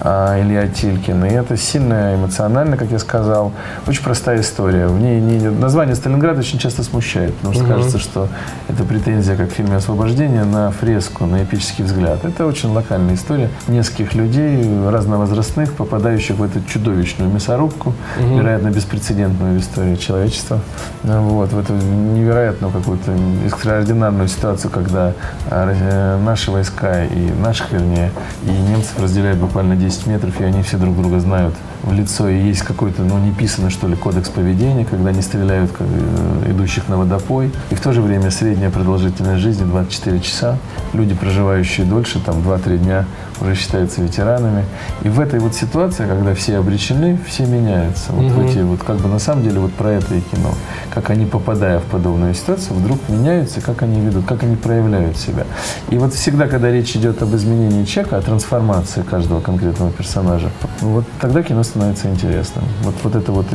а, 0.00 0.40
Илья 0.40 0.68
Тилькин, 0.68 1.24
и 1.24 1.30
это 1.30 1.56
сильно 1.56 2.14
эмоционально, 2.14 2.76
как 2.76 2.90
я 2.90 2.98
сказал, 2.98 3.52
очень 3.86 4.02
простая 4.02 4.40
история. 4.40 4.86
В 4.86 4.98
ней 5.00 5.20
не, 5.26 5.50
название 5.50 5.94
Сталинград 5.94 6.38
очень 6.38 6.58
часто 6.58 6.82
смущает, 6.82 7.34
потому 7.34 7.54
что 7.54 7.64
угу. 7.64 7.72
кажется, 7.72 7.98
что 7.98 8.28
это 8.68 8.84
претензия, 8.84 9.36
как 9.36 9.50
в 9.50 9.52
фильме 9.52 9.76
«Освобождение», 9.76 10.44
на 10.44 10.70
фреску, 10.70 11.26
на 11.26 11.42
эпический 11.42 11.84
взгляд. 11.84 12.24
Это 12.24 12.46
очень 12.46 12.70
локальная 12.70 13.14
история 13.14 13.50
нескольких 13.68 14.14
людей, 14.14 14.62
разновозрастных, 14.88 15.72
попадающих 15.72 16.36
в 16.36 16.42
эту 16.42 16.62
чудовищную 16.62 17.30
мясорубку, 17.30 17.94
угу. 18.18 18.38
вероятно, 18.38 18.68
беспрецедентную 18.68 19.58
в 19.58 19.62
истории 19.62 19.96
человечества, 19.96 20.60
вот, 21.02 21.52
в 21.52 21.58
эту 21.58 21.74
невероятную 21.74 22.72
какую-то 22.72 23.12
экстраординарную 23.46 24.28
ситуацию, 24.28 24.70
когда 24.70 25.12
э, 25.50 26.18
наши 26.24 26.50
войска 26.50 27.04
и 27.04 27.32
наших, 27.40 27.72
вернее, 27.72 28.10
и 28.44 28.50
немцев 28.50 28.98
разделяют 29.00 29.38
буквально 29.38 29.76
10 29.76 30.06
метров, 30.06 30.40
и 30.40 30.44
они 30.44 30.62
все 30.62 30.76
друг 30.76 30.96
друга 30.96 31.20
знают 31.20 31.54
в 31.82 31.92
лицо, 31.92 32.28
и 32.28 32.38
есть 32.38 32.62
какой-то, 32.62 33.02
ну, 33.02 33.18
неписанный, 33.18 33.70
что 33.70 33.86
ли, 33.86 33.96
кодекс 33.96 34.28
поведения, 34.28 34.84
когда 34.84 35.12
они 35.16 35.22
стреляют 35.22 35.70
э, 35.78 36.50
идущих 36.50 36.88
на 36.88 36.98
водопой, 36.98 37.50
и 37.70 37.74
в 37.74 37.80
то 37.80 37.92
же 37.94 38.02
время 38.02 38.30
средняя 38.30 38.70
продолжительность 38.70 39.40
жизни 39.40 39.64
24 39.64 40.20
часа, 40.20 40.58
люди, 40.92 41.14
проживающие 41.14 41.86
дольше, 41.86 42.20
там, 42.20 42.40
2-3 42.40 42.76
дня, 42.76 43.06
уже 43.40 43.54
считаются 43.54 44.02
ветеранами. 44.02 44.64
И 45.02 45.08
в 45.08 45.20
этой 45.20 45.40
вот 45.40 45.54
ситуации, 45.54 46.06
когда 46.06 46.34
все 46.34 46.58
обречены, 46.58 47.18
все 47.26 47.46
меняются. 47.46 48.12
Вот 48.12 48.26
угу. 48.26 48.40
в 48.40 48.46
эти 48.46 48.58
вот, 48.58 48.82
как 48.82 48.96
бы 48.96 49.08
на 49.08 49.18
самом 49.18 49.42
деле 49.42 49.60
вот 49.60 49.72
про 49.72 49.90
это 49.92 50.14
и 50.14 50.20
кино. 50.20 50.54
Как 50.92 51.10
они, 51.10 51.26
попадая 51.26 51.78
в 51.78 51.84
подобную 51.84 52.34
ситуацию, 52.34 52.76
вдруг 52.76 52.98
меняются, 53.08 53.60
как 53.60 53.82
они 53.82 54.00
ведут, 54.00 54.26
как 54.26 54.42
они 54.42 54.56
проявляют 54.56 55.16
себя. 55.16 55.44
И 55.90 55.98
вот 55.98 56.14
всегда, 56.14 56.48
когда 56.48 56.70
речь 56.70 56.94
идет 56.96 57.22
об 57.22 57.34
изменении 57.34 57.84
человека, 57.84 58.18
о 58.18 58.22
трансформации 58.22 59.02
каждого 59.02 59.40
конкретного 59.40 59.90
персонажа, 59.92 60.50
вот 60.80 61.04
тогда 61.20 61.42
кино 61.42 61.62
становится 61.62 62.08
интересным. 62.08 62.64
Вот, 62.82 62.94
вот 63.02 63.14
это 63.14 63.32
вот 63.32 63.46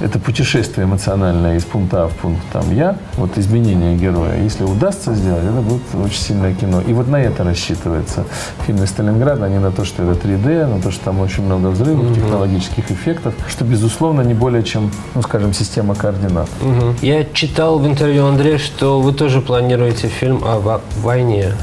это 0.00 0.18
путешествие 0.18 0.86
эмоциональное 0.86 1.56
из 1.56 1.64
пункта 1.64 2.04
А 2.04 2.08
в 2.08 2.12
пункт 2.12 2.42
там 2.52 2.74
я, 2.74 2.96
вот 3.16 3.38
изменение 3.38 3.96
героя, 3.96 4.42
если 4.42 4.64
удастся 4.64 5.14
сделать, 5.14 5.44
это 5.44 5.60
будет 5.60 5.82
очень 5.94 6.20
сильное 6.20 6.54
кино. 6.54 6.80
И 6.80 6.92
вот 6.92 7.08
на 7.08 7.20
это 7.20 7.44
рассчитывается 7.44 8.24
фильм 8.66 8.84
Сталинграда, 8.94 9.46
а 9.46 9.48
не 9.48 9.58
на 9.58 9.72
то, 9.72 9.84
что 9.84 10.04
это 10.04 10.28
3D, 10.28 10.66
на 10.66 10.80
то, 10.80 10.92
что 10.92 11.06
там 11.06 11.20
очень 11.20 11.44
много 11.44 11.68
взрывов, 11.68 12.06
угу. 12.06 12.14
технологических 12.14 12.90
эффектов, 12.92 13.34
что, 13.48 13.64
безусловно, 13.64 14.20
не 14.20 14.34
более 14.34 14.62
чем, 14.62 14.92
ну, 15.14 15.22
скажем, 15.22 15.52
система 15.52 15.96
координат. 15.96 16.48
Угу. 16.60 16.94
Я 17.02 17.24
читал 17.24 17.78
в 17.80 17.86
интервью 17.86 18.26
Андрея, 18.26 18.58
что 18.58 19.00
вы 19.00 19.12
тоже 19.12 19.40
планируете 19.40 20.06
фильм 20.08 20.42
о 20.44 20.80
войне. 21.02 21.54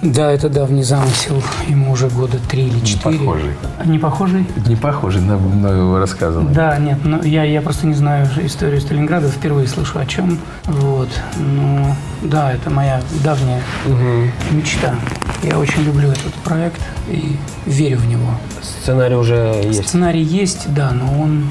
Да, 0.00 0.30
это 0.30 0.48
давний 0.48 0.84
замысел. 0.84 1.42
Ему 1.66 1.92
уже 1.92 2.08
года 2.08 2.38
три 2.48 2.68
или 2.68 2.80
четыре. 2.84 3.18
Не 3.18 3.26
похожий. 3.26 3.50
Не 3.84 3.98
похожий? 3.98 4.46
Не 4.66 4.76
похожий 4.76 5.20
на 5.20 5.36
мною 5.36 5.98
рассказанный. 5.98 6.54
Да, 6.54 6.78
нет, 6.78 6.98
но 7.04 7.22
я, 7.22 7.42
я 7.42 7.60
просто 7.60 7.86
не 7.86 7.94
знаю 7.94 8.28
историю 8.42 8.80
Сталинграда, 8.80 9.28
впервые 9.28 9.66
слышу 9.66 9.98
о 9.98 10.06
чем. 10.06 10.38
Вот. 10.64 11.08
Ну, 11.36 11.94
да, 12.22 12.52
это 12.52 12.70
моя 12.70 13.02
давняя 13.24 13.60
угу. 13.86 14.30
мечта. 14.52 14.94
Я 15.42 15.58
очень 15.58 15.82
люблю 15.82 16.10
этот 16.10 16.34
проект 16.44 16.80
и 17.08 17.36
верю 17.66 17.98
в 17.98 18.06
него. 18.06 18.30
Сценарий 18.62 19.14
уже 19.14 19.62
есть? 19.64 19.86
Сценарий 19.86 20.22
есть, 20.22 20.72
да, 20.74 20.90
но 20.90 21.20
он 21.20 21.44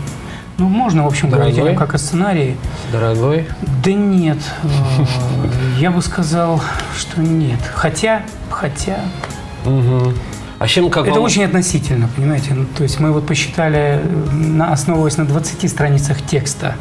ну, 0.58 0.70
можно, 0.70 1.04
в 1.04 1.08
общем, 1.08 1.30
Дорогой? 1.30 1.52
говорить 1.52 1.60
о 1.60 1.70
нем 1.72 1.80
как 1.80 1.94
о 1.94 1.98
сценарии. 2.00 2.58
Дорогой? 2.92 3.48
Да 3.84 3.94
нет. 3.94 4.40
Э, 4.64 4.68
я 5.80 5.92
бы 5.92 6.02
сказал, 6.02 6.62
что 6.98 7.22
нет. 7.22 7.60
Хотя, 7.76 8.24
хотя... 8.50 9.02
Угу. 9.66 10.14
А 10.60 10.68
чем 10.68 10.90
как 10.90 11.06
Это 11.06 11.16
вам... 11.16 11.24
очень 11.24 11.44
относительно, 11.44 12.10
понимаете? 12.16 12.56
Ну, 12.56 12.66
то 12.76 12.82
есть 12.82 13.00
мы 13.00 13.12
вот 13.12 13.28
посчитали, 13.28 14.02
на, 14.32 14.72
основываясь 14.74 15.18
на 15.18 15.26
20 15.26 15.70
страницах 15.70 16.24
текста, 16.24 16.76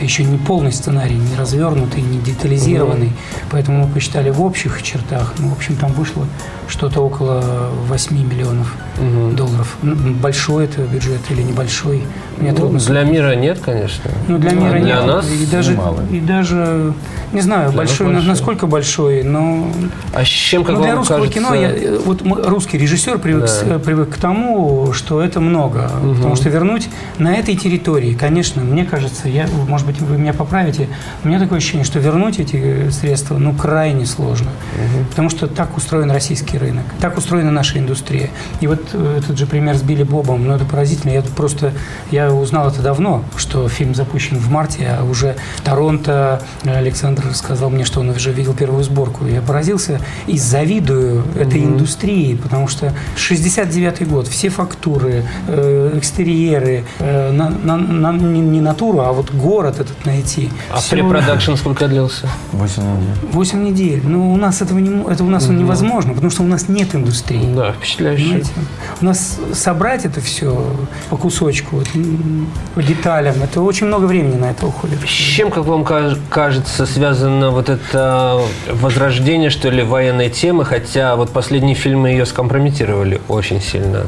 это 0.00 0.06
еще 0.06 0.24
не 0.24 0.38
полный 0.38 0.72
сценарий, 0.72 1.16
не 1.16 1.36
развернутый, 1.36 2.00
не 2.00 2.18
детализированный. 2.20 3.12
Поэтому 3.50 3.86
мы 3.86 3.92
посчитали 3.92 4.30
в 4.30 4.40
общих 4.40 4.82
чертах. 4.82 5.34
Ну, 5.38 5.48
в 5.48 5.52
общем, 5.52 5.76
там 5.76 5.92
вышло 5.92 6.26
что-то 6.70 7.00
около 7.00 7.70
8 7.88 8.16
миллионов 8.16 8.74
угу. 8.98 9.32
долларов. 9.32 9.76
Большой 9.82 10.64
это 10.64 10.82
бюджет 10.82 11.20
или 11.30 11.42
небольшой? 11.42 12.04
Мне 12.38 12.52
ну, 12.52 12.56
трудно 12.56 12.78
Для 12.78 12.86
сказать. 12.86 13.10
мира 13.10 13.34
нет, 13.34 13.58
конечно. 13.62 14.10
Ну, 14.28 14.38
для 14.38 14.52
мира 14.52 14.76
а 14.76 14.80
для 14.80 14.96
нет. 14.96 15.06
нас 15.06 15.26
и 15.30 15.46
даже, 15.46 15.78
и 16.10 16.20
даже, 16.20 16.94
не 17.32 17.40
знаю, 17.42 17.72
большой, 17.72 18.06
большой, 18.06 18.26
насколько 18.26 18.66
большой, 18.66 19.22
но... 19.22 19.70
А 20.14 20.24
с 20.24 20.28
чем, 20.28 20.64
как 20.64 20.76
ну, 20.76 20.82
для 20.82 20.94
русского 20.94 21.18
кажется... 21.18 21.38
кино, 21.38 21.54
я, 21.54 21.98
вот 22.04 22.22
русский 22.24 22.78
режиссер 22.78 23.18
привык, 23.18 23.46
да. 23.66 23.78
привык 23.78 24.14
к 24.14 24.16
тому, 24.16 24.92
что 24.94 25.20
это 25.20 25.40
много. 25.40 25.90
Угу. 26.02 26.14
Потому 26.14 26.36
что 26.36 26.48
вернуть 26.48 26.88
на 27.18 27.34
этой 27.34 27.56
территории, 27.56 28.14
конечно, 28.14 28.62
мне 28.62 28.84
кажется, 28.84 29.28
я, 29.28 29.46
может 29.68 29.86
быть, 29.86 30.00
вы 30.00 30.16
меня 30.16 30.32
поправите, 30.32 30.88
у 31.24 31.28
меня 31.28 31.38
такое 31.38 31.58
ощущение, 31.58 31.84
что 31.84 31.98
вернуть 31.98 32.38
эти 32.38 32.88
средства, 32.90 33.36
ну, 33.36 33.52
крайне 33.52 34.06
сложно. 34.06 34.50
Угу. 34.50 35.04
Потому 35.10 35.28
что 35.28 35.46
так 35.46 35.76
устроен 35.76 36.10
российский 36.10 36.56
рынок, 36.60 36.84
так 37.00 37.18
устроена 37.18 37.50
наша 37.50 37.78
индустрия. 37.78 38.30
И 38.60 38.66
вот 38.66 38.80
э, 38.92 39.18
этот 39.18 39.36
же 39.38 39.46
пример 39.46 39.76
с 39.76 39.82
Билли 39.82 40.04
Бобом, 40.04 40.46
ну, 40.46 40.54
это 40.54 40.64
поразительно. 40.64 41.12
Я 41.12 41.22
просто, 41.22 41.72
я 42.10 42.32
узнал 42.32 42.68
это 42.68 42.82
давно, 42.82 43.24
что 43.36 43.68
фильм 43.68 43.94
запущен 43.94 44.38
в 44.38 44.50
марте, 44.50 44.96
а 44.98 45.04
уже 45.04 45.36
в 45.56 45.62
Торонто 45.62 46.42
Александр 46.64 47.24
сказал 47.34 47.70
мне, 47.70 47.84
что 47.84 48.00
он 48.00 48.10
уже 48.10 48.32
видел 48.32 48.54
первую 48.54 48.84
сборку. 48.84 49.26
Я 49.26 49.42
поразился 49.42 50.00
и 50.26 50.38
завидую 50.38 51.24
этой 51.34 51.60
угу. 51.60 51.74
индустрии, 51.74 52.36
потому 52.36 52.68
что 52.68 52.92
69-й 53.16 54.04
год, 54.04 54.28
все 54.28 54.48
фактуры, 54.48 55.24
э, 55.48 55.94
экстерьеры, 55.96 56.84
э, 56.98 57.32
на, 57.32 57.50
на, 57.50 57.76
на, 57.76 58.12
не, 58.12 58.40
не 58.40 58.60
натуру, 58.60 59.00
а 59.00 59.12
вот 59.12 59.32
город 59.32 59.80
этот 59.80 60.04
найти. 60.04 60.50
А 60.70 60.78
Все... 60.78 60.96
препродакшн 60.96 61.54
сколько 61.54 61.88
длился? 61.88 62.28
Восемь 62.52 62.82
недель. 62.82 63.30
Восемь 63.32 63.62
недель. 63.64 64.00
Ну, 64.04 64.32
у 64.32 64.36
нас 64.36 64.62
этого, 64.62 64.78
не, 64.78 65.02
это 65.10 65.24
у 65.24 65.30
нас 65.30 65.44
угу. 65.44 65.54
невозможно, 65.54 66.12
потому 66.14 66.30
что 66.30 66.42
у 66.42 66.46
нас 66.50 66.68
нет 66.68 66.94
индустрии. 66.94 67.54
Да, 67.54 67.72
впечатляюще. 67.72 68.24
Понимаете? 68.24 68.50
У 69.00 69.04
нас 69.04 69.38
собрать 69.54 70.04
это 70.04 70.20
все 70.20 70.76
по 71.08 71.16
кусочку, 71.16 71.76
вот, 71.76 71.88
по 72.74 72.82
деталям, 72.82 73.42
это 73.42 73.60
очень 73.62 73.86
много 73.86 74.04
времени 74.04 74.36
на 74.36 74.50
это 74.50 74.66
уходит. 74.66 75.00
С 75.00 75.08
чем, 75.08 75.50
как 75.50 75.64
вам 75.64 75.84
кажется, 75.84 76.86
связано 76.86 77.50
вот 77.50 77.68
это 77.68 78.40
возрождение, 78.70 79.50
что 79.50 79.70
ли, 79.70 79.82
военной 79.82 80.30
темы, 80.30 80.64
хотя 80.64 81.16
вот 81.16 81.30
последние 81.30 81.74
фильмы 81.74 82.10
ее 82.10 82.26
скомпрометировали 82.26 83.20
очень 83.28 83.60
сильно? 83.60 84.06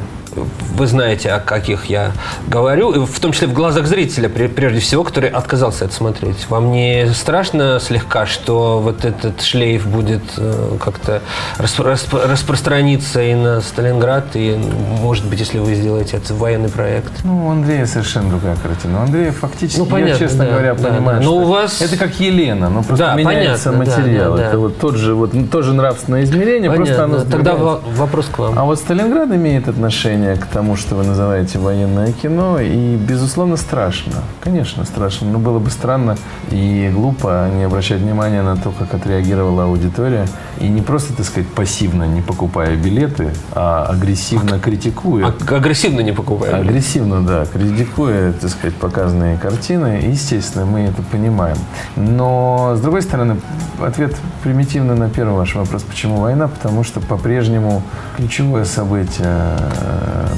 Вы 0.76 0.86
знаете, 0.86 1.30
о 1.30 1.40
каких 1.40 1.86
я 1.86 2.12
говорю, 2.48 3.06
в 3.06 3.20
том 3.20 3.32
числе 3.32 3.48
в 3.48 3.52
глазах 3.52 3.86
зрителя, 3.86 4.28
прежде 4.28 4.80
всего, 4.80 5.04
который 5.04 5.28
отказался 5.28 5.84
это 5.84 5.94
смотреть. 5.94 6.48
Вам 6.48 6.72
не 6.72 7.08
страшно 7.14 7.78
слегка, 7.80 8.26
что 8.26 8.80
вот 8.80 9.04
этот 9.04 9.42
шлейф 9.42 9.86
будет 9.86 10.22
э, 10.36 10.76
как-то 10.82 11.22
распространиться 11.58 13.22
и 13.22 13.34
на 13.34 13.60
Сталинград, 13.60 14.34
и, 14.34 14.58
может 15.00 15.26
быть, 15.26 15.40
если 15.40 15.58
вы 15.58 15.74
сделаете 15.74 16.16
это 16.16 16.34
военный 16.34 16.68
проект? 16.68 17.12
Ну, 17.24 17.46
у 17.46 17.50
Андрея 17.50 17.86
совершенно 17.86 18.30
другая 18.30 18.56
картина. 18.56 19.00
У 19.00 19.02
Андрея 19.02 19.32
фактически, 19.32 19.78
ну, 19.78 19.86
понятно, 19.86 20.12
я, 20.12 20.18
честно 20.18 20.44
да, 20.44 20.50
говоря, 20.50 20.74
да, 20.74 20.88
понимаю, 20.88 21.18
да. 21.18 21.24
Но 21.24 21.36
у 21.36 21.44
вас... 21.44 21.80
это 21.80 21.96
как 21.96 22.18
Елена, 22.20 22.68
но 22.68 22.82
просто 22.82 23.06
да, 23.06 23.14
меняется 23.14 23.72
понятно, 23.72 23.96
материал. 23.96 24.32
Да, 24.32 24.36
да, 24.36 24.42
да. 24.42 24.48
Это 24.48 24.58
вот 24.58 24.78
тот 24.78 24.96
же, 24.96 25.14
вот, 25.14 25.32
тоже 25.50 25.74
нравственное 25.74 26.24
измерение, 26.24 26.70
понятно, 26.70 26.94
просто 26.94 27.04
оно 27.04 27.24
Тогда 27.30 27.54
вопрос 27.54 28.26
к 28.26 28.38
вам. 28.38 28.58
А 28.58 28.64
вот 28.64 28.78
Сталинград 28.78 29.30
имеет 29.30 29.68
отношение 29.68 30.36
к 30.36 30.46
тому, 30.46 30.61
что 30.76 30.96
вы 30.96 31.04
называете 31.04 31.58
военное 31.58 32.12
кино, 32.12 32.58
и, 32.60 32.96
безусловно, 32.96 33.56
страшно. 33.56 34.22
Конечно, 34.40 34.84
страшно. 34.84 35.30
Но 35.30 35.38
было 35.38 35.58
бы 35.58 35.70
странно 35.70 36.16
и 36.50 36.90
глупо 36.94 37.48
не 37.54 37.64
обращать 37.64 38.00
внимания 38.00 38.42
на 38.42 38.56
то, 38.56 38.72
как 38.78 38.94
отреагировала 38.94 39.64
аудитория. 39.64 40.26
И 40.60 40.68
не 40.68 40.80
просто, 40.80 41.14
так 41.14 41.26
сказать, 41.26 41.48
пассивно 41.48 42.04
не 42.04 42.20
покупая 42.20 42.76
билеты, 42.76 43.30
а 43.52 43.86
агрессивно 43.90 44.58
критикуя. 44.58 45.26
А, 45.26 45.56
агрессивно 45.56 46.00
не 46.00 46.12
покупая 46.12 46.56
Агрессивно, 46.56 47.20
да. 47.22 47.44
Критикуя, 47.46 48.32
так 48.32 48.50
сказать, 48.50 48.74
показанные 48.76 49.36
картины. 49.36 50.00
Естественно, 50.04 50.64
мы 50.64 50.80
это 50.80 51.02
понимаем. 51.02 51.56
Но, 51.96 52.74
с 52.76 52.80
другой 52.80 53.02
стороны, 53.02 53.36
ответ 53.80 54.16
примитивный 54.42 54.94
на 54.94 55.08
первый 55.08 55.36
ваш 55.36 55.54
вопрос. 55.54 55.82
Почему 55.82 56.20
война? 56.20 56.48
Потому 56.48 56.84
что 56.84 57.00
по-прежнему 57.00 57.82
ключевое 58.16 58.64
событие 58.64 59.56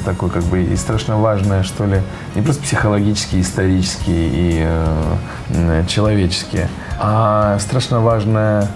так 0.05 0.14
такой 0.15 0.29
как 0.29 0.43
бы 0.43 0.63
и 0.63 0.75
страшно 0.77 1.17
важное, 1.17 1.63
что 1.63 1.85
ли, 1.85 2.01
не 2.35 2.41
просто 2.41 2.63
психологически, 2.63 3.41
исторически 3.41 4.09
и 4.11 4.65
э, 4.65 5.83
человечески, 5.87 6.69
а 6.97 7.59
страшно 7.59 7.99
важное 7.99 8.69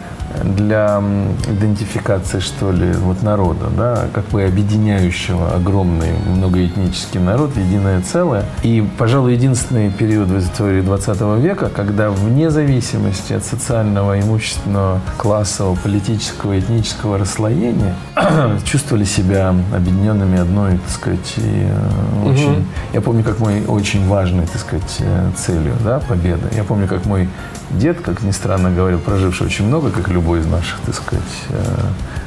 для 0.44 1.02
идентификации, 1.48 2.40
что 2.40 2.72
ли, 2.72 2.92
вот 2.94 3.24
народа, 3.24 3.68
да, 3.76 4.08
как 4.14 4.26
бы 4.26 4.44
объединяющего 4.44 5.56
огромный 5.56 6.12
многоэтнический 6.28 7.20
народ 7.20 7.56
единое 7.58 8.02
целое. 8.02 8.46
И, 8.64 8.86
пожалуй, 8.98 9.34
единственный 9.34 9.92
период 9.92 10.30
в 10.30 10.40
истории 10.40 10.82
20 10.82 11.22
века, 11.42 11.70
когда 11.70 12.10
вне 12.10 12.50
зависимости 12.50 13.34
от 13.34 13.44
социального, 13.44 14.20
имущественного, 14.20 15.02
классового, 15.18 15.76
политического, 15.76 16.60
этнического 16.60 17.18
расслоения 17.18 17.96
чувствовали 18.66 19.04
себя 19.04 19.56
объединенными 19.74 20.40
одной, 20.40 20.78
так 20.78 20.90
сказать, 20.90 21.34
и, 21.38 21.68
э, 21.68 22.30
очень... 22.30 22.52
Угу. 22.52 22.64
Я 22.94 23.02
помню, 23.02 23.24
как 23.24 23.40
мой 23.40 23.66
очень 23.66 24.08
важной, 24.08 24.46
так 24.48 24.62
сказать, 24.62 24.98
э, 25.00 25.32
целью, 25.38 25.74
да, 25.84 26.00
победа. 26.00 26.50
Я 26.56 26.64
помню, 26.64 26.88
как 26.88 27.06
мой 27.06 27.30
дед, 27.72 28.02
как 28.02 28.24
ни 28.24 28.32
странно 28.32 28.72
говорил, 28.72 29.00
проживший 29.00 29.48
очень 29.48 29.66
много, 29.66 29.92
как 29.92 30.10
любой 30.20 30.40
из 30.40 30.48
наших, 30.48 30.80
так 30.86 30.96
сказать, 30.96 31.24
э, 31.50 31.64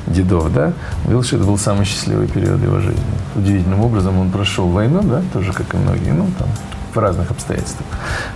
дедов, 0.06 0.52
да, 0.52 0.72
говорил, 1.04 1.22
что 1.22 1.36
это 1.36 1.44
был 1.44 1.58
самый 1.58 1.84
счастливый 1.84 2.26
период 2.26 2.62
его 2.62 2.80
жизни. 2.80 3.02
Удивительным 3.36 3.80
образом 3.80 4.18
он 4.18 4.30
прошел 4.30 4.68
войну, 4.68 5.02
да, 5.02 5.22
тоже 5.32 5.52
как 5.52 5.74
и 5.74 5.76
многие, 5.76 6.12
ну, 6.12 6.28
там, 6.38 6.48
в 6.94 6.98
разных 6.98 7.30
обстоятельствах. 7.30 7.86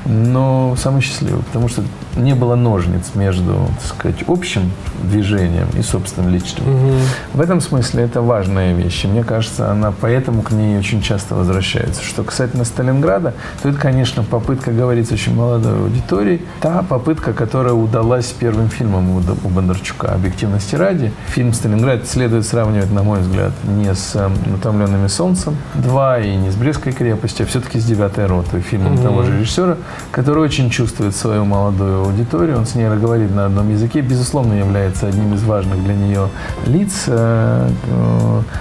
Но 0.05 0.75
самый 0.77 1.03
счастливый, 1.03 1.43
потому 1.43 1.69
что 1.69 1.83
не 2.17 2.35
было 2.35 2.55
ножниц 2.55 3.11
между, 3.15 3.69
так 3.81 3.87
сказать, 3.87 4.25
общим 4.27 4.73
движением 5.03 5.69
и 5.79 5.83
собственным 5.83 6.33
личным. 6.33 6.69
Угу. 6.69 6.93
В 7.35 7.41
этом 7.41 7.61
смысле 7.61 8.05
это 8.05 8.23
важная 8.23 8.73
вещь. 8.75 9.05
И 9.05 9.09
мне 9.09 9.23
кажется, 9.23 9.71
она 9.71 9.93
поэтому 9.93 10.43
к 10.43 10.51
ней 10.51 10.79
очень 10.79 11.03
часто 11.03 11.35
возвращается. 11.35 12.03
Что 12.03 12.25
касательно 12.25 12.65
Сталинграда, 12.65 13.35
то 13.63 13.69
это, 13.69 13.79
конечно, 13.79 14.23
попытка 14.23 14.73
говорить 14.73 15.13
очень 15.13 15.35
молодой 15.35 15.79
аудитории. 15.79 16.43
Та 16.61 16.83
попытка, 16.83 17.33
которая 17.33 17.75
удалась 17.75 18.27
первым 18.39 18.69
фильмом 18.69 19.11
у 19.17 19.49
Бондарчука 19.49 20.09
«Объективности 20.09 20.75
ради». 20.75 21.13
Фильм 21.29 21.53
«Сталинград» 21.53 22.07
следует 22.09 22.47
сравнивать, 22.47 22.91
на 22.93 23.03
мой 23.03 23.21
взгляд, 23.21 23.53
не 23.65 23.95
с 23.95 24.17
«Утомленными 24.55 25.09
солнцем 25.09 25.57
2» 25.75 26.27
и 26.27 26.37
не 26.37 26.51
с 26.51 26.55
«Брестской 26.55 26.93
крепостью», 26.93 27.45
а 27.45 27.49
все-таки 27.49 27.79
с 27.79 27.85
«Девятой 27.85 28.27
ротой», 28.47 28.61
фильмом 28.61 28.95
угу. 28.95 29.03
того 29.03 29.23
же 29.23 29.39
режиссера, 29.39 29.77
который 30.11 30.43
очень 30.43 30.71
чувствует 30.71 31.15
свою 31.15 31.45
молодую 31.45 32.05
аудиторию, 32.05 32.59
он 32.59 32.67
с 32.67 32.75
ней 32.75 32.89
говорит 32.89 33.35
на 33.35 33.47
одном 33.47 33.71
языке, 33.71 34.01
безусловно, 34.01 34.55
является 34.55 35.09
одним 35.09 35.35
из 35.35 35.43
важных 35.43 35.83
для 35.85 35.95
нее 35.95 36.29
лиц, 36.67 37.05
э, 37.07 37.71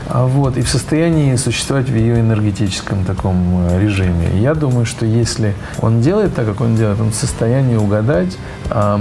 а 0.09 0.25
вот, 0.25 0.57
и 0.57 0.61
в 0.61 0.69
состоянии 0.69 1.35
существовать 1.35 1.89
в 1.89 1.95
ее 1.95 2.19
энергетическом 2.19 3.05
таком 3.05 3.67
э, 3.69 3.81
режиме. 3.81 4.39
Я 4.39 4.53
думаю, 4.53 4.85
что 4.85 5.05
если 5.05 5.55
он 5.81 6.01
делает 6.01 6.35
так, 6.35 6.45
как 6.45 6.61
он 6.61 6.75
делает, 6.75 6.99
он 6.99 7.11
в 7.11 7.15
состоянии 7.15 7.75
угадать 7.75 8.37
а, 8.69 8.99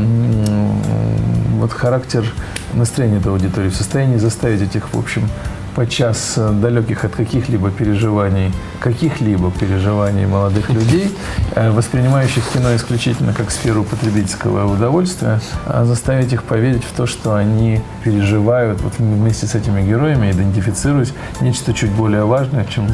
вот 1.59 1.73
характер 1.73 2.25
настроения 2.75 3.19
этой 3.19 3.33
аудитории, 3.33 3.69
в 3.69 3.77
состоянии 3.77 4.17
заставить 4.17 4.63
этих, 4.63 4.93
в 4.93 4.99
общем, 4.99 5.29
подчас 5.75 6.35
э, 6.37 6.51
далеких 6.53 7.05
от 7.05 7.15
каких-либо 7.15 7.71
переживаний, 7.71 8.53
каких-либо 8.81 9.51
переживаний 9.51 10.27
молодых 10.27 10.71
людей, 10.71 11.15
э, 11.55 11.71
воспринимающих 11.71 12.45
кино 12.53 12.75
исключительно 12.77 13.33
как 13.33 13.51
сферу 13.51 13.85
потребительского 13.85 14.73
удовольствия, 14.73 15.41
а 15.67 15.85
заставить 15.85 16.33
их 16.33 16.45
поверить 16.45 16.85
в 16.85 16.97
то, 16.97 17.07
что 17.07 17.35
они 17.35 17.81
переживают 18.05 18.81
вот 18.81 18.95
вместе 18.99 19.47
с 19.47 19.55
этими 19.55 19.83
героями, 19.87 20.31
идентифицируясь 20.31 21.13
нечто 21.41 21.75
чуть 21.75 21.91
более 21.91 22.25
важное, 22.25 22.65
чем, 22.65 22.89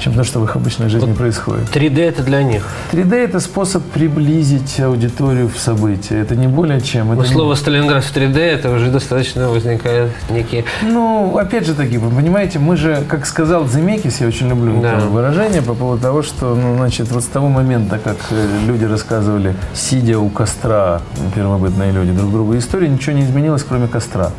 чем 0.00 0.14
то, 0.14 0.24
что 0.24 0.40
в 0.40 0.44
их 0.44 0.56
обычной 0.56 0.88
жизни 0.88 1.08
вот 1.08 1.16
происходит. 1.16 1.74
3D 1.74 2.00
это 2.00 2.22
для 2.22 2.42
них? 2.42 2.66
3D 2.92 3.14
это 3.14 3.40
способ 3.40 3.82
приблизить 3.84 4.78
аудиторию 4.80 5.48
в 5.48 5.58
события. 5.58 6.18
Это 6.18 6.36
не 6.36 6.48
более 6.48 6.80
чем. 6.80 7.12
Это 7.12 7.22
Но 7.22 7.26
не... 7.26 7.32
слово 7.32 7.54
Сталинград 7.54 8.04
в 8.04 8.14
3D 8.14 8.38
это 8.38 8.70
уже 8.70 8.90
достаточно 8.90 9.48
возникает 9.48 10.10
некие... 10.30 10.64
Ну, 10.82 11.36
опять 11.38 11.66
же, 11.66 11.74
таки, 11.86 11.98
вы 11.98 12.10
понимаете, 12.10 12.58
мы 12.58 12.76
же, 12.76 13.04
как 13.08 13.26
сказал 13.26 13.66
Земекис, 13.66 14.20
я 14.20 14.26
очень 14.26 14.48
люблю 14.48 14.80
да. 14.80 14.94
это 14.94 15.06
выражение 15.06 15.62
по 15.62 15.74
поводу 15.74 16.02
того, 16.02 16.22
что, 16.22 16.54
ну, 16.54 16.76
значит, 16.76 17.10
вот 17.10 17.22
с 17.22 17.26
того 17.26 17.48
момента, 17.48 17.98
как 18.02 18.16
э, 18.30 18.48
люди 18.66 18.84
рассказывали, 18.84 19.54
сидя 19.74 20.18
у 20.18 20.28
костра, 20.28 21.00
первобытные 21.34 21.92
люди, 21.92 22.12
друг 22.12 22.32
другу 22.32 22.56
истории, 22.58 22.88
ничего 22.88 23.16
не 23.16 23.22
изменилось, 23.22 23.62
кроме 23.62 23.88
костра. 23.88 24.30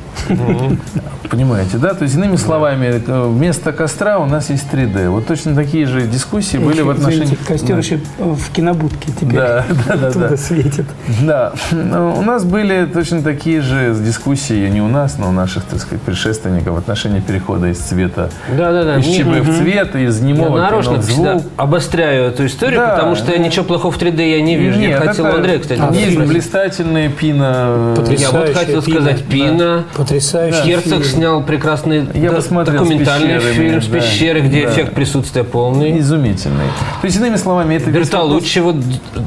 Понимаете, 1.30 1.78
да? 1.78 1.94
То 1.94 2.04
есть, 2.04 2.16
иными 2.16 2.36
словами, 2.36 3.02
э, 3.06 3.28
вместо 3.28 3.72
костра 3.72 4.20
у 4.20 4.26
нас 4.26 4.50
есть 4.50 4.66
3D. 4.72 5.10
Вот 5.10 5.28
точно 5.28 5.56
такие 5.56 5.86
же 5.86 6.08
дискуссии 6.08 6.58
были 6.58 6.82
в 6.82 6.90
отношении... 6.90 7.38
Костер 7.48 7.78
еще 7.78 8.00
в 8.18 8.52
кинобудке 8.52 9.12
теперь 9.12 9.40
да, 9.40 9.66
да, 9.88 9.96
да, 9.96 10.30
да. 10.30 10.38
светит. 10.38 10.86
Да. 11.22 11.54
У 11.72 12.22
нас 12.22 12.44
были 12.44 12.86
точно 12.86 13.22
такие 13.22 13.62
же 13.62 13.96
дискуссии, 13.96 14.68
не 14.70 14.82
у 14.82 14.88
нас, 14.88 15.18
но 15.18 15.30
у 15.30 15.32
наших, 15.32 15.64
так 15.64 15.80
сказать, 15.80 16.02
предшественников 16.02 16.76
в 16.76 16.78
отношении 16.78 17.20
перехода 17.20 17.37
из 17.38 17.80
цвета 17.80 18.30
да, 18.50 18.72
да, 18.72 18.84
да. 18.84 18.98
из 18.98 19.06
ЧБ 19.06 19.48
в 19.48 19.58
цвет, 19.58 19.96
из 19.96 20.20
немого 20.22 20.58
я 20.58 20.64
нарочно 20.64 21.02
звук. 21.02 21.44
обостряю 21.56 22.28
эту 22.28 22.46
историю, 22.46 22.80
да. 22.80 22.90
потому 22.90 23.16
что 23.16 23.38
ничего 23.38 23.66
плохого 23.66 23.92
в 23.92 23.98
3D 23.98 24.32
я 24.32 24.42
не 24.42 24.56
вижу. 24.56 24.80
Нет, 24.80 24.92
я 24.92 24.98
хотел 24.98 25.26
это... 25.26 25.36
Андрея, 25.38 25.60
кстати, 25.60 25.82
а, 25.82 25.94
Есть 25.94 26.18
блистательные 26.18 27.10
пина... 27.10 27.96
Я 28.18 28.32
вот 28.32 28.54
хотел 28.54 28.82
пина. 28.82 29.02
сказать, 29.02 29.24
пина. 29.26 29.58
Да. 29.58 29.84
Потрясающий 29.96 30.66
Герцог 30.66 31.04
фильм. 31.04 31.04
снял 31.04 31.44
прекрасный 31.44 32.08
я 32.14 32.32
да, 32.32 32.64
документальный 32.64 33.40
с 33.40 33.56
фильм 33.56 33.82
с 33.82 33.86
пещерой, 33.86 34.42
где 34.42 34.64
да. 34.64 34.72
эффект 34.72 34.94
присутствия 34.94 35.44
полный. 35.44 36.00
Изумительный. 36.00 36.68
То 37.02 37.06
есть, 37.06 37.18
иными 37.18 37.36
словами, 37.36 37.76
это... 37.76 37.92
Бертолуччи 37.92 38.60
вот 38.60 38.78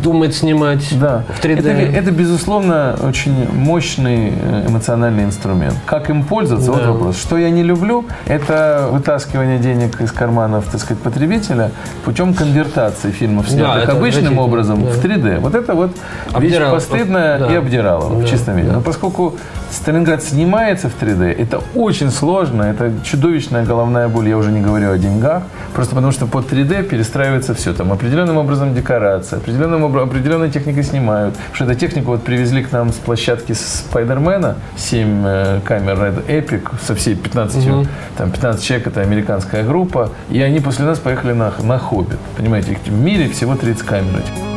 думает 0.02 0.34
снимать 0.34 0.86
да. 0.98 1.24
в 1.28 1.44
3D. 1.44 1.58
Это, 1.58 1.68
это, 1.70 2.10
безусловно, 2.10 2.96
очень 3.02 3.50
мощный 3.52 4.32
э, 4.34 4.66
эмоциональный 4.68 5.24
инструмент. 5.24 5.74
Как 5.86 6.10
им 6.10 6.24
пользоваться? 6.24 6.72
Да. 6.72 6.78
Вот 6.78 6.86
вопрос. 6.86 7.20
Что 7.20 7.38
я 7.38 7.50
не 7.50 7.62
люблю, 7.62 7.99
это 8.26 8.88
вытаскивание 8.90 9.58
денег 9.58 10.00
из 10.00 10.12
карманов, 10.12 10.66
так 10.70 10.80
сказать, 10.80 11.02
потребителя 11.02 11.70
путем 12.04 12.34
конвертации 12.34 13.10
фильмов, 13.10 13.48
снятых 13.48 13.86
да, 13.86 13.92
обычным 13.92 14.38
образом, 14.38 14.84
да. 14.84 14.90
в 14.90 15.04
3D. 15.04 15.40
Вот 15.40 15.54
это 15.54 15.74
вот 15.74 15.96
Обдирал. 16.32 16.74
вещь 16.74 16.88
постыдная 16.88 17.38
да. 17.38 17.52
и 17.52 17.56
обдирала 17.56 18.10
да. 18.10 18.16
в 18.16 18.28
чистом 18.28 18.56
виде. 18.56 18.68
Да. 18.68 18.74
Но 18.74 18.80
поскольку 18.80 19.36
Сталинград 19.70 20.22
снимается 20.22 20.88
в 20.88 21.00
3D, 21.00 21.32
это 21.32 21.60
очень 21.74 22.10
сложно, 22.10 22.64
это 22.64 22.92
чудовищная 23.04 23.64
головная 23.64 24.08
боль, 24.08 24.28
я 24.28 24.36
уже 24.36 24.50
не 24.50 24.60
говорю 24.60 24.90
о 24.90 24.98
деньгах, 24.98 25.44
просто 25.74 25.94
потому 25.94 26.12
что 26.12 26.26
под 26.26 26.50
3D 26.50 26.84
перестраивается 26.84 27.54
все. 27.54 27.72
Там 27.72 27.92
определенным 27.92 28.36
образом 28.36 28.74
декорация, 28.74 29.38
определенным 29.38 29.84
определенной 29.96 30.50
техникой 30.50 30.82
снимают. 30.82 31.34
Потому 31.34 31.54
что 31.54 31.64
эту 31.64 31.74
технику 31.74 32.10
вот 32.12 32.22
привезли 32.22 32.64
к 32.64 32.72
нам 32.72 32.92
с 32.92 32.96
площадки 32.96 33.52
Спайдермена, 33.52 34.56
7 34.76 35.22
э, 35.24 35.60
камер 35.64 35.94
Red 35.94 36.26
Epic 36.26 36.68
со 36.82 36.94
всей 36.94 37.14
15, 37.14 37.68
угу. 37.68 37.86
Там 38.16 38.30
15 38.30 38.62
человек, 38.64 38.86
это 38.86 39.00
американская 39.00 39.64
группа, 39.64 40.10
и 40.30 40.40
они 40.40 40.60
после 40.60 40.84
нас 40.84 40.98
поехали 40.98 41.32
на, 41.32 41.52
на 41.62 41.78
Хоббит. 41.78 42.18
Понимаете, 42.36 42.78
в 42.86 42.92
мире 42.92 43.28
всего 43.28 43.56
30 43.56 43.82
камер 43.82 44.18
этих. 44.18 44.50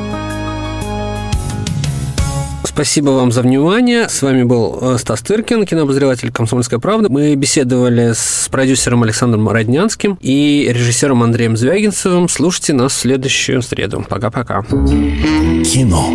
Спасибо 2.73 3.11
вам 3.11 3.31
за 3.31 3.43
внимание. 3.43 4.09
С 4.09 4.23
вами 4.23 4.41
был 4.41 4.79
э, 4.81 4.97
Стас 4.97 5.21
Тыркин, 5.21 5.63
кинообозреватель 5.63 6.31
«Комсомольской 6.31 6.79
правды». 6.79 7.07
Мы 7.07 7.35
беседовали 7.35 8.13
с 8.15 8.49
продюсером 8.51 9.03
Александром 9.03 9.47
Роднянским 9.47 10.17
и 10.19 10.67
режиссером 10.73 11.21
Андреем 11.21 11.55
Звягинцевым. 11.55 12.27
Слушайте 12.27 12.73
нас 12.73 12.93
в 12.93 12.95
следующую 12.95 13.61
среду. 13.61 14.03
Пока-пока. 14.09 14.63
Кино. 14.63 16.09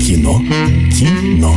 Кино. 0.00 0.40
Кино. 0.90 1.56